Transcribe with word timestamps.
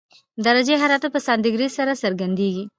درجه 0.45 0.75
حرارت 0.83 1.03
په 1.13 1.19
سانتي 1.25 1.49
ګراد 1.53 1.71
سره 1.77 1.93
څرګندېږي. 2.03 2.63